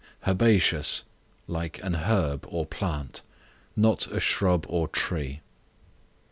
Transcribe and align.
Herbaceous, 0.27 1.03
like 1.47 1.79
an 1.83 1.93
herb 1.93 2.47
or 2.49 2.65
plant, 2.65 3.21
not 3.75 4.07
a 4.11 4.19
shrub 4.19 4.65
or 4.67 4.87
tree. 4.87 5.41